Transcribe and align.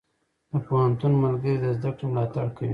د 0.51 0.53
پوهنتون 0.67 1.13
ملګري 1.23 1.55
د 1.63 1.65
زده 1.77 1.89
کړې 1.97 2.05
ملاتړ 2.11 2.45
کوي. 2.55 2.69